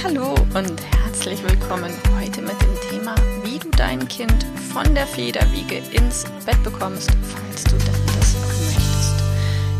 Hallo 0.00 0.34
und 0.54 0.80
herzlich 1.04 1.40
willkommen 1.44 1.92
heute 2.18 2.40
mit 2.42 2.60
dem 2.60 2.80
Thema, 2.90 3.14
wie 3.44 3.58
du 3.58 3.68
dein 3.70 4.08
Kind 4.08 4.44
von 4.72 4.94
der 4.94 5.06
Federwiege 5.06 5.76
ins 5.92 6.24
Bett 6.44 6.60
bekommst, 6.64 7.10
falls 7.22 7.64
du 7.64 7.76
denn 7.76 8.06
das 8.18 8.34
möchtest. 8.34 9.22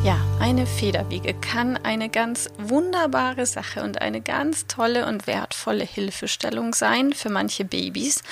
Ja, 0.05 0.21
eine 0.39 0.67
Federwiege 0.67 1.35
kann 1.35 1.77
eine 1.79 2.09
ganz 2.09 2.49
wunderbare 2.59 3.47
Sache 3.47 3.83
und 3.83 4.01
eine 4.01 4.21
ganz 4.21 4.67
tolle 4.69 5.07
und 5.07 5.27
wertvolle 5.27 5.85
Hilfestellung 5.85 6.73
sein 6.75 7.15
für 7.15 7.31
manche 7.31 7.65
Babys, 7.65 8.23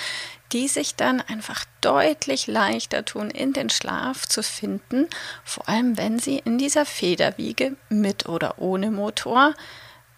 die 0.53 0.69
sich 0.69 0.95
dann 0.95 1.21
einfach 1.21 1.65
deutlich 1.81 2.47
leichter 2.47 3.05
tun, 3.05 3.31
in 3.31 3.53
den 3.53 3.71
Schlaf 3.71 4.27
zu 4.27 4.43
finden, 4.43 5.09
vor 5.45 5.69
allem 5.69 5.97
wenn 5.97 6.19
sie 6.21 6.39
in 6.45 6.59
dieser 6.59 6.87
Federwiege 6.87 7.75
mit 7.89 8.29
oder 8.29 8.59
ohne 8.59 8.93
Motor 8.93 9.55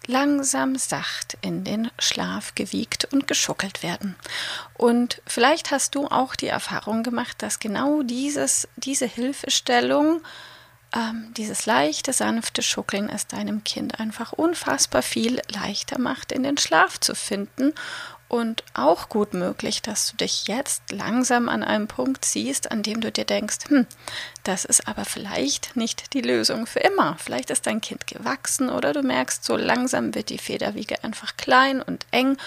langsam 0.07 0.75
sacht 0.75 1.37
in 1.41 1.63
den 1.63 1.89
Schlaf 1.99 2.55
gewiegt 2.55 3.05
und 3.11 3.27
geschuckelt 3.27 3.83
werden. 3.83 4.15
Und 4.75 5.21
vielleicht 5.25 5.71
hast 5.71 5.95
du 5.95 6.07
auch 6.07 6.35
die 6.35 6.47
Erfahrung 6.47 7.03
gemacht, 7.03 7.41
dass 7.41 7.59
genau 7.59 8.03
dieses, 8.03 8.67
diese 8.75 9.05
Hilfestellung, 9.05 10.21
ähm, 10.95 11.33
dieses 11.35 11.65
leichte, 11.65 12.13
sanfte 12.13 12.61
Schuckeln 12.61 13.09
es 13.09 13.27
deinem 13.27 13.63
Kind 13.63 13.99
einfach 13.99 14.33
unfassbar 14.33 15.01
viel 15.01 15.41
leichter 15.49 15.99
macht, 15.99 16.31
in 16.31 16.43
den 16.43 16.57
Schlaf 16.57 16.99
zu 16.99 17.15
finden 17.15 17.73
und 18.27 18.63
auch 18.73 19.09
gut 19.09 19.33
möglich, 19.33 19.81
dass 19.81 20.11
du 20.11 20.17
dich 20.17 20.47
jetzt 20.47 20.91
langsam 20.91 21.49
an 21.49 21.63
einem 21.63 21.87
Punkt 21.87 22.25
siehst, 22.25 22.71
an 22.71 22.81
dem 22.81 22.99
du 23.01 23.11
dir 23.11 23.25
denkst, 23.25 23.57
hm, 23.67 23.85
das 24.43 24.65
ist 24.65 24.87
aber 24.87 25.05
vielleicht 25.05 25.75
nicht 25.75 26.13
die 26.13 26.21
Lösung 26.21 26.65
für 26.65 26.79
immer. 26.79 27.15
Vielleicht 27.19 27.49
ist 27.51 27.67
dein 27.67 27.81
Kind 27.81 28.07
gewachsen 28.07 28.69
oder 28.69 28.93
du 28.93 29.03
merkst, 29.03 29.43
so 29.43 29.55
langsam 29.55 30.15
wird 30.15 30.29
die 30.29 30.37
Federwiege 30.37 31.03
einfach 31.03 31.37
klein 31.37 31.81
und 31.81 32.05
eng 32.11 32.37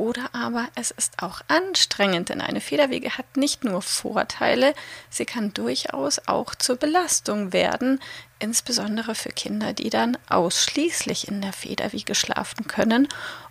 oder 0.00 0.34
aber 0.34 0.68
es 0.76 0.90
ist 0.90 1.22
auch 1.22 1.42
anstrengend, 1.46 2.30
denn 2.30 2.40
eine 2.40 2.62
Federwiege 2.62 3.18
hat 3.18 3.36
nicht 3.36 3.64
nur 3.64 3.82
Vorteile, 3.82 4.72
sie 5.10 5.26
kann 5.26 5.52
durchaus 5.52 6.26
auch 6.26 6.54
zur 6.54 6.76
Belastung 6.76 7.52
werden, 7.52 8.00
insbesondere 8.38 9.14
für 9.14 9.28
Kinder, 9.28 9.74
die 9.74 9.90
dann 9.90 10.16
ausschließlich 10.30 11.28
in 11.28 11.42
der 11.42 11.52
Federwiege 11.52 12.14
schlafen 12.14 12.66
können 12.66 13.08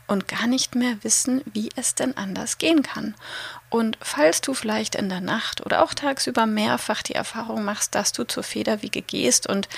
und 0.08 0.28
gar 0.28 0.48
nicht 0.48 0.74
mehr 0.74 1.04
wissen, 1.04 1.44
wie 1.54 1.70
es 1.76 1.94
denn 1.94 2.18
anders 2.18 2.58
gehen 2.58 2.82
kann. 2.82 3.14
Und 3.70 4.00
falls 4.02 4.42
du 4.42 4.56
vielleicht 4.56 4.96
in 4.96 5.08
der 5.08 5.22
Nacht 5.22 5.64
oder 5.64 5.84
auch 5.84 5.94
tagsüber 5.94 6.48
mehrfach 6.48 7.04
die 7.04 7.14
Erfahrung 7.14 7.64
machst, 7.64 7.94
dass 7.94 8.12
du 8.12 8.24
zur 8.24 8.42
Federwiege 8.42 9.04
gehst 9.04 9.46
und 9.46 9.70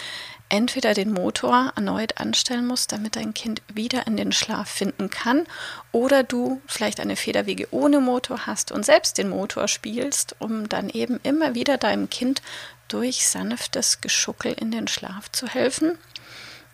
entweder 0.52 0.94
den 0.94 1.14
Motor 1.14 1.72
erneut 1.76 2.17
anstellen 2.17 2.67
musst, 2.67 2.92
damit 2.92 3.16
dein 3.16 3.34
Kind 3.34 3.62
wieder 3.73 4.06
in 4.06 4.17
den 4.17 4.34
Schlaf 4.34 4.70
finden 4.70 5.10
kann, 5.10 5.45
oder 5.94 6.23
du 6.23 6.62
vielleicht 6.67 7.00
eine 7.00 7.16
Federwiege 7.16 7.67
ohne 7.72 8.02
Motor 8.02 8.45
hast 8.45 8.72
und 8.72 8.86
selbst 8.86 9.17
den 9.17 9.30
Motor 9.30 9.70
spielst, 9.70 10.36
um 10.40 10.67
dann 10.67 10.90
eben 10.90 11.20
immer 11.23 11.56
wieder 11.56 11.78
deinem 11.78 12.10
Kind 12.10 12.42
durch 12.90 13.26
sanftes 13.26 14.02
Geschuckel 14.02 14.52
in 14.52 14.72
den 14.72 14.90
Schlaf 14.90 15.32
zu 15.32 15.48
helfen. 15.48 15.98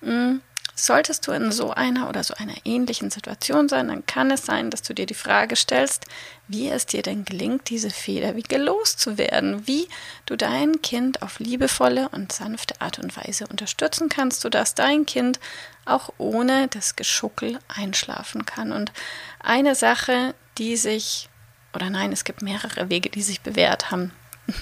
Mm, 0.02 0.38
Solltest 0.80 1.26
du 1.26 1.32
in 1.32 1.52
so 1.52 1.72
einer 1.72 2.08
oder 2.08 2.24
so 2.24 2.36
einer 2.36 2.54
ähnlichen 2.64 3.10
Situation 3.10 3.68
sein, 3.68 3.88
dann 3.88 4.06
kann 4.06 4.30
es 4.30 4.46
sein, 4.46 4.70
dass 4.70 4.84
du 4.84 4.94
dir 4.94 5.08
die 5.08 5.16
Frage 5.16 5.56
stellst, 5.56 6.06
wie 6.48 6.70
es 6.70 6.86
dir 6.86 7.02
denn 7.02 7.26
gelingt, 7.26 7.70
diese 7.70 7.90
Federwiege 7.90 8.58
loszuwerden, 8.60 9.66
wie 9.66 9.88
du 10.28 10.36
dein 10.36 10.84
Kind 10.84 11.24
auf 11.24 11.40
liebevolle 11.40 12.10
und 12.10 12.32
sanfte 12.32 12.80
Art 12.80 13.00
und 13.00 13.18
Weise 13.18 13.48
unterstützen 13.48 14.08
kannst, 14.08 14.42
sodass 14.42 14.76
dein 14.76 15.08
Kind 15.08 15.40
auch 15.86 16.14
ohne 16.20 16.68
das 16.68 16.96
Geschuckel 16.96 17.58
einschlafen 17.68 18.46
kann. 18.46 18.72
Und 18.72 18.92
eine 19.40 19.74
Sache, 19.74 20.36
die 20.60 20.78
sich, 20.78 21.28
oder 21.74 21.90
nein, 21.90 22.14
es 22.14 22.24
gibt 22.24 22.44
mehrere 22.44 22.92
Wege, 22.92 23.10
die 23.10 23.24
sich 23.24 23.42
bewährt 23.42 23.90
haben. 23.90 24.14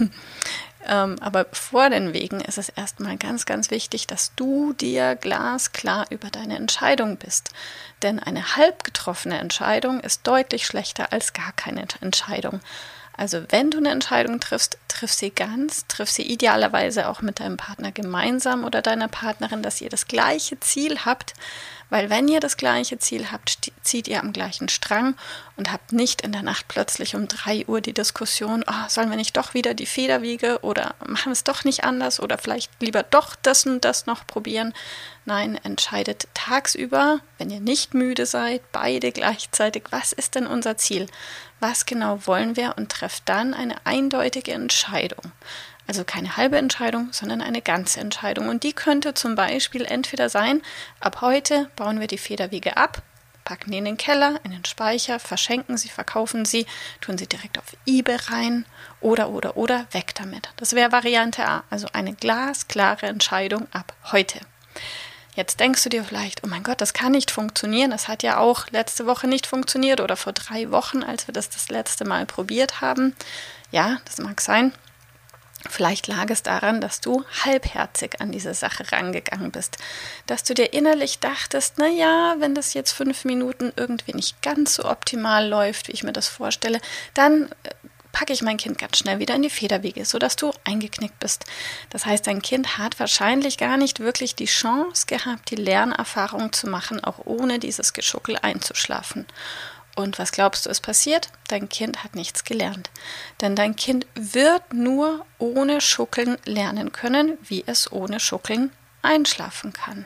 Ähm, 0.88 1.18
aber 1.22 1.46
vor 1.52 1.90
den 1.90 2.14
Wegen 2.14 2.42
ist 2.42 2.58
es 2.58 2.70
erstmal 2.70 3.18
ganz, 3.18 3.46
ganz 3.46 3.72
wichtig, 3.72 4.08
dass 4.08 4.34
du 4.36 4.74
dir 4.74 5.16
glasklar 5.16 6.06
über 6.10 6.30
deine 6.30 6.58
Entscheidung 6.58 7.18
bist. 7.18 7.50
Denn 8.02 8.20
eine 8.20 8.56
halb 8.56 8.84
getroffene 8.84 9.40
Entscheidung 9.40 10.00
ist 10.00 10.28
deutlich 10.28 10.66
schlechter 10.66 11.12
als 11.12 11.34
gar 11.34 11.52
keine 11.54 11.86
Entscheidung. 12.02 12.62
Also 13.18 13.44
wenn 13.50 13.72
du 13.72 13.78
eine 13.78 13.92
Entscheidung 13.92 14.40
triffst, 14.40 14.78
triff 14.90 15.14
sie 15.14 15.32
ganz, 15.32 15.88
triff 15.88 16.10
sie 16.10 16.24
idealerweise 16.24 17.08
auch 17.08 17.22
mit 17.22 17.40
deinem 17.40 17.58
Partner 17.58 17.92
gemeinsam 17.92 18.66
oder 18.66 18.82
deiner 18.82 19.08
Partnerin, 19.08 19.64
dass 19.64 19.80
ihr 19.80 19.90
das 19.90 20.08
gleiche 20.08 20.60
Ziel 20.60 21.00
habt, 21.06 21.34
weil 21.90 22.10
wenn 22.10 22.28
ihr 22.28 22.40
das 22.40 22.58
gleiche 22.58 22.98
Ziel 22.98 23.32
habt, 23.32 23.72
zieht 23.82 24.08
ihr 24.08 24.20
am 24.20 24.34
gleichen 24.34 24.70
Strang 24.70 25.16
und 25.56 25.72
habt 25.72 25.94
nicht 25.94 26.22
in 26.22 26.32
der 26.32 26.42
Nacht 26.42 26.68
plötzlich 26.68 27.16
um 27.16 27.28
drei 27.28 27.66
Uhr 27.68 27.82
die 27.82 27.94
Diskussion, 27.94 28.64
oh, 28.68 28.90
sollen 28.90 29.10
wir 29.10 29.18
nicht 29.18 29.38
doch 29.38 29.54
wieder 29.54 29.74
die 29.74 29.86
Federwiege 29.86 30.60
oder 30.62 30.96
machen 31.06 31.28
wir 31.28 31.34
es 31.34 31.44
doch 31.44 31.64
nicht 31.64 31.84
anders 31.84 32.20
oder 32.20 32.38
vielleicht 32.38 32.72
lieber 32.82 33.04
doch 33.04 33.36
das 33.42 33.66
und 33.66 33.86
das 33.86 34.06
noch 34.06 34.26
probieren. 34.26 34.74
Nein, 35.26 35.60
entscheidet 35.64 36.28
tagsüber, 36.34 37.20
wenn 37.38 37.50
ihr 37.50 37.60
nicht 37.60 37.94
müde 37.94 38.26
seid, 38.26 38.62
beide 38.72 39.12
gleichzeitig, 39.12 39.84
was 39.90 40.12
ist 40.12 40.36
denn 40.36 40.46
unser 40.46 40.78
Ziel? 40.78 41.08
Was 41.60 41.86
genau 41.86 42.28
wollen 42.28 42.56
wir 42.56 42.76
und 42.78 42.92
trefft 42.92 43.24
dann 43.28 43.54
eine 43.54 43.76
eindeutige 43.86 44.52
Entscheidung. 44.54 45.32
Also 45.88 46.04
keine 46.04 46.36
halbe 46.36 46.58
Entscheidung, 46.58 47.10
sondern 47.12 47.42
eine 47.42 47.62
ganze 47.62 48.00
Entscheidung. 48.00 48.50
Und 48.50 48.64
die 48.64 48.74
könnte 48.74 49.14
zum 49.14 49.36
Beispiel 49.36 49.86
entweder 49.86 50.30
sein, 50.30 50.62
ab 51.00 51.22
heute 51.22 51.70
bauen 51.76 52.00
wir 52.00 52.08
die 52.08 52.18
Federwiege 52.18 52.76
ab, 52.78 53.04
packen 53.44 53.72
die 53.72 53.78
in 53.78 53.86
den 53.86 53.98
Keller, 53.98 54.40
in 54.44 54.52
den 54.52 54.66
Speicher, 54.66 55.20
verschenken 55.20 55.78
sie, 55.78 55.90
verkaufen 55.90 56.46
sie, 56.46 56.66
tun 57.00 57.18
sie 57.18 57.28
direkt 57.28 57.60
auf 57.60 57.78
eBay 57.86 58.18
rein 58.28 58.66
oder, 59.00 59.30
oder, 59.30 59.56
oder, 59.56 59.86
weg 59.92 60.14
damit. 60.16 60.50
Das 60.58 60.74
wäre 60.74 60.92
Variante 60.92 61.48
A, 61.48 61.64
also 61.70 61.88
eine 61.94 62.14
glasklare 62.14 63.06
Entscheidung 63.06 63.68
ab 63.72 63.94
heute. 64.12 64.40
Jetzt 65.36 65.60
denkst 65.60 65.84
du 65.84 65.90
dir 65.90 66.04
vielleicht, 66.04 66.44
oh 66.44 66.48
mein 66.48 66.64
Gott, 66.64 66.80
das 66.80 66.94
kann 66.94 67.12
nicht 67.12 67.30
funktionieren. 67.30 67.92
Das 67.92 68.08
hat 68.08 68.24
ja 68.24 68.38
auch 68.38 68.68
letzte 68.72 69.06
Woche 69.06 69.28
nicht 69.28 69.48
funktioniert 69.48 70.00
oder 70.00 70.16
vor 70.16 70.32
drei 70.32 70.72
Wochen, 70.72 71.04
als 71.04 71.28
wir 71.28 71.34
das 71.34 71.50
das 71.50 71.68
letzte 71.68 72.06
Mal 72.06 72.26
probiert 72.26 72.80
haben. 72.80 73.16
Ja, 73.70 73.98
das 74.06 74.18
mag 74.20 74.40
sein. 74.40 74.74
Vielleicht 75.70 76.08
lag 76.08 76.30
es 76.30 76.44
daran, 76.44 76.82
dass 76.82 77.02
du 77.02 77.24
halbherzig 77.44 78.22
an 78.22 78.32
diese 78.32 78.54
Sache 78.54 78.92
rangegangen 78.92 79.52
bist, 79.52 79.78
dass 80.28 80.44
du 80.44 80.54
dir 80.54 80.74
innerlich 80.74 81.20
dachtest, 81.20 81.76
na 81.78 81.88
ja, 81.88 82.36
wenn 82.40 82.56
das 82.56 82.74
jetzt 82.74 82.92
fünf 82.92 83.26
Minuten 83.26 83.74
irgendwie 83.76 84.14
nicht 84.14 84.42
ganz 84.42 84.76
so 84.76 84.86
optimal 84.86 85.48
läuft, 85.48 85.88
wie 85.88 85.94
ich 85.94 86.04
mir 86.04 86.14
das 86.14 86.28
vorstelle, 86.28 86.80
dann 87.14 87.50
äh, 87.64 87.70
packe 88.16 88.32
ich 88.32 88.42
mein 88.42 88.56
Kind 88.56 88.78
ganz 88.78 88.98
schnell 88.98 89.20
wieder 89.20 89.36
in 89.36 89.42
die 89.42 89.50
Federwege, 89.50 90.06
sodass 90.06 90.38
du 90.38 90.54
eingeknickt 90.64 91.20
bist. 91.20 91.44
Das 91.90 92.06
heißt, 92.06 92.26
dein 92.26 92.42
Kind 92.42 92.78
hat 92.78 92.98
wahrscheinlich 92.98 93.58
gar 93.58 93.76
nicht 93.76 94.00
wirklich 94.00 94.36
die 94.36 94.46
Chance 94.46 95.06
gehabt, 95.06 95.52
die 95.52 95.58
Lernerfahrung 95.58 96.54
zu 96.54 96.70
machen, 96.70 97.04
auch 97.04 97.26
ohne 97.26 97.60
dieses 97.60 97.92
Geschuckel 97.92 98.38
einzuschlafen. 98.42 99.26
Und 99.96 100.20
was 100.20 100.32
glaubst 100.34 100.66
du, 100.66 100.70
ist 100.70 100.82
passiert? 100.82 101.30
Dein 101.48 101.70
Kind 101.70 102.04
hat 102.04 102.16
nichts 102.16 102.44
gelernt. 102.44 102.90
Denn 103.42 103.56
dein 103.56 103.76
Kind 103.78 104.06
wird 104.14 104.74
nur 104.74 105.26
ohne 105.40 105.80
Schuckeln 105.80 106.38
lernen 106.46 106.92
können, 106.92 107.38
wie 107.42 107.64
es 107.66 107.92
ohne 107.92 108.20
Schuckeln 108.20 108.72
einschlafen 109.02 109.72
kann. 109.72 110.06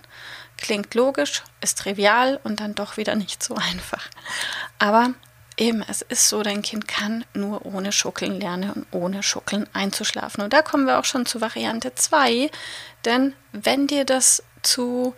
Klingt 0.57 0.93
logisch, 0.93 1.43
ist 1.61 1.79
trivial 1.79 2.39
und 2.43 2.59
dann 2.59 2.75
doch 2.75 2.97
wieder 2.97 3.15
nicht 3.15 3.41
so 3.41 3.55
einfach. 3.71 4.07
Aber 4.77 5.13
eben, 5.57 5.83
es 5.87 6.03
ist 6.03 6.29
so, 6.29 6.43
dein 6.43 6.61
Kind 6.61 6.87
kann 6.87 7.25
nur 7.33 7.65
ohne 7.65 7.91
Schuckeln 7.91 8.39
lernen 8.39 8.71
und 8.71 8.87
ohne 8.91 9.23
Schuckeln 9.23 9.67
einzuschlafen. 9.73 10.43
Und 10.43 10.53
da 10.53 10.61
kommen 10.61 10.85
wir 10.85 10.99
auch 10.99 11.05
schon 11.05 11.25
zu 11.25 11.41
Variante 11.41 11.95
2, 11.95 12.51
denn 13.05 13.33
wenn 13.51 13.87
dir 13.87 14.05
das 14.05 14.43
zu 14.61 15.15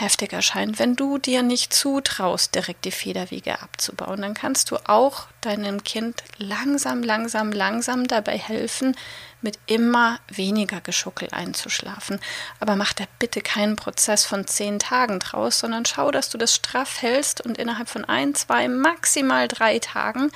heftig 0.00 0.32
erscheint, 0.32 0.78
wenn 0.78 0.96
du 0.96 1.18
dir 1.18 1.42
nicht 1.42 1.72
zutraust, 1.72 2.54
direkt 2.54 2.84
die 2.84 2.90
Federwiege 2.90 3.60
abzubauen, 3.60 4.22
dann 4.22 4.34
kannst 4.34 4.70
du 4.70 4.76
auch 4.88 5.26
deinem 5.40 5.84
Kind 5.84 6.22
langsam, 6.38 7.02
langsam, 7.02 7.52
langsam 7.52 8.06
dabei 8.06 8.38
helfen, 8.38 8.96
mit 9.42 9.58
immer 9.66 10.18
weniger 10.28 10.80
Geschuckel 10.80 11.28
einzuschlafen. 11.32 12.20
Aber 12.58 12.76
mach 12.76 12.92
da 12.92 13.04
bitte 13.18 13.40
keinen 13.40 13.76
Prozess 13.76 14.24
von 14.24 14.46
zehn 14.46 14.78
Tagen 14.78 15.18
draus, 15.18 15.60
sondern 15.60 15.86
schau, 15.86 16.10
dass 16.10 16.28
du 16.28 16.38
das 16.38 16.54
straff 16.54 17.00
hältst 17.02 17.40
und 17.40 17.58
innerhalb 17.58 17.88
von 17.88 18.04
ein, 18.04 18.34
zwei, 18.34 18.68
maximal 18.68 19.48
drei 19.48 19.78
Tagen 19.78 20.30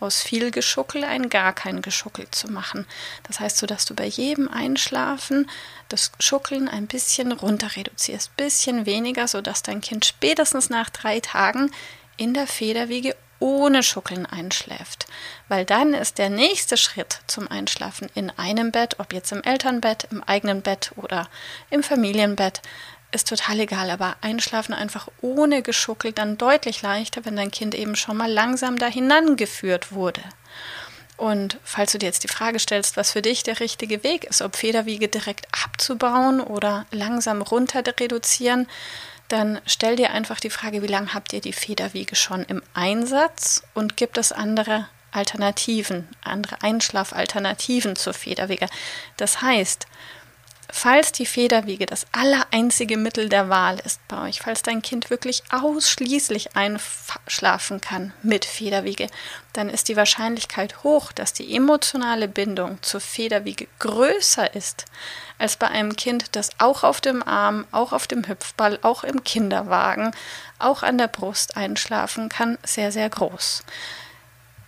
aus 0.00 0.22
viel 0.22 0.50
Geschuckel 0.50 1.04
ein 1.04 1.28
gar 1.28 1.52
kein 1.52 1.82
Geschuckel 1.82 2.30
zu 2.30 2.50
machen. 2.50 2.86
Das 3.24 3.40
heißt 3.40 3.58
so, 3.58 3.66
dass 3.66 3.84
du 3.84 3.94
bei 3.94 4.06
jedem 4.06 4.48
Einschlafen 4.48 5.50
das 5.88 6.12
Schuckeln 6.20 6.68
ein 6.68 6.86
bisschen 6.86 7.32
runter 7.32 7.76
reduzierst, 7.76 8.36
bisschen 8.36 8.86
weniger, 8.86 9.28
sodass 9.28 9.62
dein 9.62 9.80
Kind 9.80 10.04
spätestens 10.04 10.70
nach 10.70 10.90
drei 10.90 11.20
Tagen 11.20 11.70
in 12.16 12.34
der 12.34 12.46
Federwiege 12.46 13.14
ohne 13.38 13.82
Schuckeln 13.82 14.26
einschläft. 14.26 15.06
Weil 15.48 15.64
dann 15.64 15.94
ist 15.94 16.18
der 16.18 16.30
nächste 16.30 16.76
Schritt 16.76 17.20
zum 17.26 17.48
Einschlafen 17.48 18.08
in 18.14 18.30
einem 18.30 18.72
Bett, 18.72 18.96
ob 18.98 19.12
jetzt 19.12 19.32
im 19.32 19.42
Elternbett, 19.42 20.08
im 20.10 20.22
eigenen 20.22 20.62
Bett 20.62 20.92
oder 20.96 21.28
im 21.70 21.82
Familienbett, 21.82 22.62
ist 23.16 23.28
total 23.28 23.60
egal, 23.60 23.90
aber 23.90 24.16
einschlafen 24.20 24.74
einfach 24.74 25.08
ohne 25.20 25.62
Geschuckel 25.62 26.12
dann 26.12 26.38
deutlich 26.38 26.82
leichter, 26.82 27.24
wenn 27.24 27.36
dein 27.36 27.50
Kind 27.50 27.74
eben 27.74 27.96
schon 27.96 28.16
mal 28.16 28.30
langsam 28.30 28.78
da 28.78 28.86
hinangeführt 28.86 29.92
wurde. 29.92 30.22
Und 31.16 31.58
falls 31.64 31.92
du 31.92 31.98
dir 31.98 32.06
jetzt 32.06 32.24
die 32.24 32.28
Frage 32.28 32.58
stellst, 32.58 32.96
was 32.96 33.12
für 33.12 33.22
dich 33.22 33.42
der 33.42 33.60
richtige 33.60 34.02
Weg 34.02 34.24
ist, 34.24 34.42
ob 34.42 34.54
Federwiege 34.54 35.08
direkt 35.08 35.46
abzubauen 35.64 36.40
oder 36.40 36.86
langsam 36.90 37.42
runter 37.42 37.82
reduzieren, 37.98 38.68
dann 39.28 39.60
stell 39.66 39.96
dir 39.96 40.10
einfach 40.10 40.38
die 40.38 40.50
Frage, 40.50 40.82
wie 40.82 40.86
lange 40.86 41.14
habt 41.14 41.32
ihr 41.32 41.40
die 41.40 41.54
Federwiege 41.54 42.14
schon 42.14 42.44
im 42.44 42.62
Einsatz 42.74 43.62
und 43.74 43.96
gibt 43.96 44.18
es 44.18 44.30
andere 44.30 44.88
Alternativen, 45.10 46.06
andere 46.22 46.62
Einschlafalternativen 46.62 47.96
zur 47.96 48.12
Federwiege? 48.12 48.68
Das 49.16 49.40
heißt, 49.40 49.86
Falls 50.68 51.12
die 51.12 51.26
Federwiege 51.26 51.86
das 51.86 52.06
allereinzige 52.10 52.96
Mittel 52.96 53.28
der 53.28 53.48
Wahl 53.48 53.78
ist 53.84 54.00
bei 54.08 54.28
euch, 54.28 54.40
falls 54.40 54.62
dein 54.62 54.82
Kind 54.82 55.10
wirklich 55.10 55.44
ausschließlich 55.50 56.56
einschlafen 56.56 57.80
kann 57.80 58.12
mit 58.22 58.44
Federwiege, 58.44 59.06
dann 59.52 59.70
ist 59.70 59.88
die 59.88 59.96
Wahrscheinlichkeit 59.96 60.82
hoch, 60.82 61.12
dass 61.12 61.32
die 61.32 61.54
emotionale 61.54 62.26
Bindung 62.26 62.82
zur 62.82 63.00
Federwiege 63.00 63.68
größer 63.78 64.54
ist 64.54 64.86
als 65.38 65.56
bei 65.56 65.68
einem 65.68 65.94
Kind, 65.94 66.34
das 66.34 66.50
auch 66.58 66.82
auf 66.82 67.00
dem 67.00 67.22
Arm, 67.22 67.66
auch 67.70 67.92
auf 67.92 68.06
dem 68.06 68.26
Hüpfball, 68.26 68.78
auch 68.82 69.04
im 69.04 69.22
Kinderwagen, 69.22 70.12
auch 70.58 70.82
an 70.82 70.98
der 70.98 71.08
Brust 71.08 71.56
einschlafen 71.56 72.28
kann, 72.28 72.58
sehr, 72.64 72.90
sehr 72.90 73.08
groß. 73.08 73.62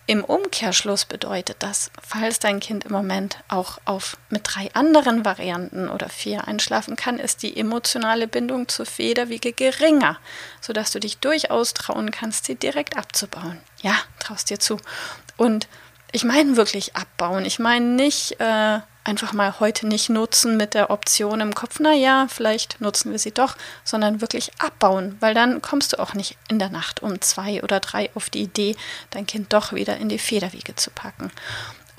Im 0.09 0.23
Umkehrschluss 0.23 1.05
bedeutet 1.05 1.57
das, 1.59 1.91
falls 2.01 2.39
dein 2.39 2.59
Kind 2.59 2.83
im 2.83 2.91
Moment 2.91 3.43
auch 3.47 3.77
auf 3.85 4.17
mit 4.31 4.41
drei 4.43 4.73
anderen 4.73 5.23
Varianten 5.23 5.87
oder 5.87 6.09
vier 6.09 6.47
einschlafen 6.47 6.95
kann, 6.95 7.19
ist 7.19 7.43
die 7.43 7.55
emotionale 7.55 8.27
Bindung 8.27 8.67
zur 8.67 8.87
Federwiege 8.87 9.53
geringer, 9.53 10.17
sodass 10.61 10.89
du 10.89 10.99
dich 10.99 11.19
durchaus 11.19 11.75
trauen 11.75 12.09
kannst, 12.09 12.45
sie 12.45 12.55
direkt 12.55 12.97
abzubauen. 12.97 13.59
Ja, 13.83 13.93
traust 14.17 14.49
dir 14.49 14.57
zu. 14.57 14.79
Und 15.37 15.67
ich 16.11 16.23
meine 16.23 16.57
wirklich 16.57 16.95
abbauen. 16.95 17.45
Ich 17.45 17.59
meine 17.59 17.85
nicht 17.85 18.39
äh, 18.39 18.79
einfach 19.03 19.33
mal 19.33 19.59
heute 19.59 19.87
nicht 19.87 20.09
nutzen 20.09 20.57
mit 20.57 20.73
der 20.73 20.89
Option 20.89 21.41
im 21.41 21.55
Kopf, 21.55 21.79
na 21.79 21.93
ja, 21.93 22.27
vielleicht 22.29 22.81
nutzen 22.81 23.11
wir 23.11 23.19
sie 23.19 23.31
doch, 23.31 23.55
sondern 23.83 24.21
wirklich 24.21 24.51
abbauen, 24.59 25.17
weil 25.19 25.33
dann 25.33 25.61
kommst 25.61 25.93
du 25.93 25.99
auch 25.99 26.13
nicht 26.13 26.37
in 26.49 26.59
der 26.59 26.69
Nacht 26.69 27.01
um 27.01 27.21
zwei 27.21 27.63
oder 27.63 27.79
drei 27.79 28.09
auf 28.15 28.29
die 28.29 28.43
Idee, 28.43 28.75
dein 29.09 29.25
Kind 29.25 29.53
doch 29.53 29.73
wieder 29.73 29.97
in 29.97 30.09
die 30.09 30.19
Federwiege 30.19 30.75
zu 30.75 30.91
packen. 30.91 31.31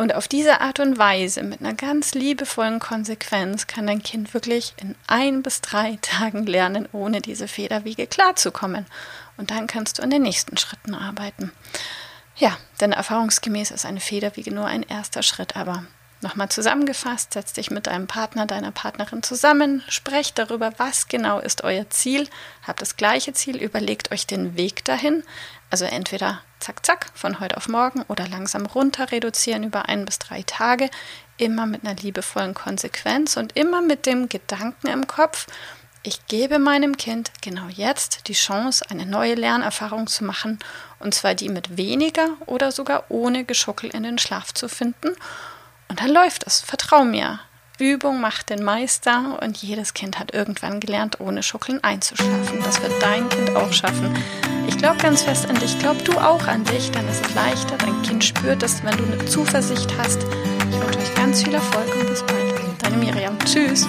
Und 0.01 0.15
auf 0.15 0.29
diese 0.29 0.63
Art 0.63 0.81
und 0.81 0.97
Weise, 0.97 1.43
mit 1.43 1.61
einer 1.61 1.75
ganz 1.75 2.15
liebevollen 2.15 2.79
Konsequenz, 2.79 3.67
kann 3.67 3.87
dein 3.87 4.03
Kind 4.03 4.33
wirklich 4.33 4.73
in 4.81 4.95
ein 5.07 5.43
bis 5.43 5.61
drei 5.61 5.99
Tagen 6.03 6.47
lernen, 6.47 6.89
ohne 6.93 7.21
diese 7.21 7.49
Federwiege 7.49 8.07
klarzukommen. 8.07 8.87
Und 9.37 9.51
dann 9.51 9.67
kannst 9.67 9.99
du 9.99 10.03
an 10.03 10.09
den 10.09 10.23
nächsten 10.23 10.57
Schritten 10.57 10.95
arbeiten. 10.95 11.53
Ja, 12.37 12.57
denn 12.81 12.93
erfahrungsgemäß 12.93 13.71
ist 13.73 13.85
eine 13.85 14.01
Federwiege 14.01 14.55
nur 14.55 14.65
ein 14.65 14.85
erster 14.85 15.23
Schritt, 15.23 15.55
aber 15.55 15.85
Nochmal 16.23 16.51
zusammengefasst, 16.51 17.33
setzt 17.33 17.57
dich 17.57 17.71
mit 17.71 17.87
deinem 17.87 18.07
Partner, 18.07 18.45
deiner 18.45 18.73
Partnerin 18.73 19.23
zusammen, 19.23 19.83
sprecht 19.89 20.39
darüber, 20.39 20.73
was 20.77 21.09
genau 21.09 21.39
ist 21.39 21.65
euer 21.65 21.89
Ziel, 21.89 22.29
habt 22.67 22.83
das 22.83 22.99
gleiche 22.99 23.33
Ziel, 23.33 23.57
überlegt 23.57 24.13
euch 24.13 24.27
den 24.27 24.55
Weg 24.55 24.85
dahin, 24.85 25.25
also 25.71 25.87
entweder 25.87 26.43
zack, 26.59 26.85
zack, 26.85 27.07
von 27.15 27.41
heute 27.41 27.57
auf 27.57 27.69
morgen 27.69 28.03
oder 28.09 28.29
langsam 28.29 28.67
runter 28.67 29.11
reduzieren 29.13 29.65
über 29.65 29.89
ein 29.89 30.05
bis 30.05 30.19
drei 30.19 30.43
Tage, 30.43 30.91
immer 31.39 31.65
mit 31.65 31.87
einer 31.87 31.97
liebevollen 31.99 32.53
Konsequenz 32.53 33.39
und 33.39 33.57
immer 33.57 33.81
mit 33.81 34.05
dem 34.05 34.29
Gedanken 34.29 34.89
im 34.89 35.07
Kopf, 35.07 35.47
ich 36.03 36.27
gebe 36.27 36.59
meinem 36.59 36.97
Kind 36.97 37.31
genau 37.43 37.69
jetzt 37.69 38.29
die 38.29 38.35
Chance, 38.35 38.85
eine 38.89 39.05
neue 39.05 39.35
Lernerfahrung 39.35 40.07
zu 40.07 40.25
machen, 40.25 40.59
und 40.99 41.15
zwar 41.15 41.35
die 41.35 41.51
mit 41.51 41.79
weniger 41.79 42.29
oder 42.45 42.73
sogar 42.73 43.05
ohne 43.09 43.45
Geschuckel 43.45 43.91
in 43.91 44.03
den 44.03 44.19
Schlaf 44.19 44.53
zu 44.53 44.69
finden 44.69 45.15
und 45.91 46.01
dann 46.01 46.11
läuft 46.11 46.47
es. 46.47 46.61
Vertrau 46.61 47.05
mir. 47.05 47.41
Übung 47.79 48.21
macht 48.21 48.51
den 48.51 48.63
Meister 48.63 49.39
und 49.43 49.57
jedes 49.57 49.95
Kind 49.95 50.19
hat 50.19 50.35
irgendwann 50.35 50.81
gelernt, 50.81 51.19
ohne 51.19 51.43
Schuckeln 51.43 51.83
einzuschlafen. 51.83 52.63
Das 52.63 52.81
wird 52.83 52.93
dein 53.03 53.29
Kind 53.31 53.57
auch 53.57 53.73
schaffen. 53.73 54.15
Ich 54.67 54.77
glaube 54.77 54.99
ganz 54.99 55.23
fest 55.23 55.49
an 55.49 55.57
dich. 55.57 55.79
Glaub 55.79 56.03
du 56.05 56.13
auch 56.13 56.47
an 56.47 56.65
dich, 56.65 56.91
dann 56.91 57.09
ist 57.09 57.27
es 57.27 57.35
leichter. 57.35 57.77
Dein 57.79 58.03
Kind 58.03 58.23
spürt 58.23 58.63
es, 58.63 58.85
wenn 58.85 58.97
du 58.97 59.05
eine 59.05 59.25
Zuversicht 59.25 59.93
hast. 59.99 60.23
Ich 60.71 60.81
wünsche 60.81 60.99
euch 60.99 61.15
ganz 61.15 61.43
viel 61.43 61.55
Erfolg 61.55 61.95
und 61.95 62.07
bis 62.07 62.23
bald. 62.23 62.83
Deine 62.83 62.97
Miriam. 62.99 63.39
Tschüss. 63.41 63.89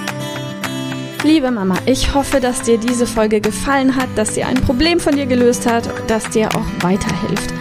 Liebe 1.24 1.52
Mama, 1.52 1.78
ich 1.86 2.14
hoffe, 2.16 2.40
dass 2.40 2.64
dir 2.64 2.80
diese 2.80 3.06
Folge 3.06 3.42
gefallen 3.42 3.96
hat, 3.96 4.10
dass 4.16 4.34
sie 4.34 4.44
ein 4.44 4.56
Problem 4.56 5.00
von 5.00 5.16
dir 5.16 5.28
gelöst 5.28 5.70
hat, 5.70 5.88
dass 6.10 6.30
dir 6.30 6.50
auch 6.56 6.84
weiterhilft. 6.84 7.61